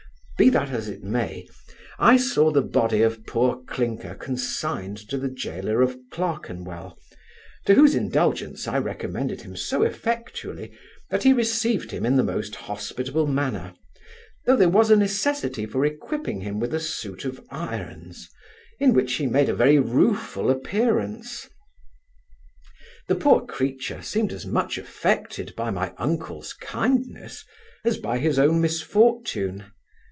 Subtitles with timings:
[0.39, 1.47] Be that as it may,
[1.99, 6.97] I saw the body of poor Clinker consigned to the gaoler of Clerkenwell,
[7.67, 10.71] to whose indulgence I recommended him so effectually,
[11.11, 13.75] that he received him in the most hospitable manner,
[14.47, 18.27] though there was a necessity for equipping him with a suit of irons,
[18.79, 21.47] in which he made a very rueful appearance.
[23.07, 27.45] The poor creature seemed as much affected by my uncle's kindness,
[27.85, 29.65] as by his own misfortune.